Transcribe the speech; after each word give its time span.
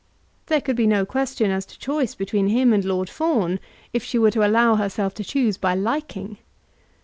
There 0.47 0.61
could 0.61 0.75
be 0.75 0.87
no 0.87 1.05
question 1.05 1.51
as 1.51 1.63
to 1.67 1.77
choice 1.77 2.15
between 2.15 2.47
him 2.47 2.73
and 2.73 2.83
Lord 2.83 3.07
Fawn, 3.07 3.59
if 3.93 4.03
she 4.03 4.17
were 4.17 4.31
to 4.31 4.43
allow 4.43 4.73
herself 4.75 5.13
to 5.13 5.23
choose 5.23 5.57
by 5.57 5.75
liking. 5.75 6.39